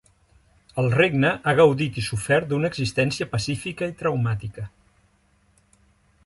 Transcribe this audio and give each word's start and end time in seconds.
El 0.83 0.87
regne 0.93 1.29
ha 1.35 1.53
gaudit 1.59 1.99
i 2.03 2.03
sofert 2.05 2.49
d’una 2.53 2.71
existència 2.73 3.29
pacífica 3.35 3.91
i 3.93 3.95
traumàtica. 4.01 4.67